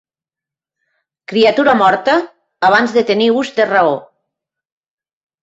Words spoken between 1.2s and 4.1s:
Criatura morta abans de tenir ús de raó.